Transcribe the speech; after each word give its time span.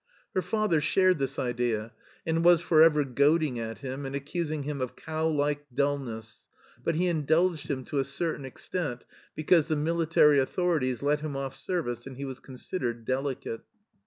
Her 0.33 0.41
father 0.41 0.81
shared 0.81 1.19
this 1.19 1.37
idea, 1.37 1.91
and 2.25 2.43
was 2.43 2.59
for 2.59 2.81
ever 2.81 3.05
goading 3.05 3.59
at 3.59 3.77
him 3.77 4.03
and 4.03 4.15
accusing 4.15 4.63
him 4.63 4.81
of 4.81 4.95
cow 4.95 5.27
like 5.27 5.63
dullness, 5.71 6.47
but 6.83 6.95
he 6.95 7.05
indulged 7.05 7.69
him 7.69 7.83
to 7.85 7.99
a 7.99 8.03
certain 8.03 8.43
extent 8.43 9.05
because 9.35 9.67
the 9.67 9.75
military 9.75 10.39
authorities 10.39 11.03
let 11.03 11.19
him 11.19 11.37
off 11.37 11.55
service 11.55 12.07
and 12.07 12.17
he 12.17 12.25
was 12.25 12.39
considered 12.39 13.05
delicate. 13.05 13.61